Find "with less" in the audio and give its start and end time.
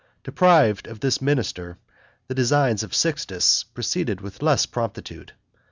4.19-4.65